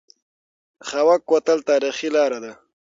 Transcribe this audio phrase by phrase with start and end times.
[0.87, 2.51] خاوک کوتل تاریخي لاره ده؟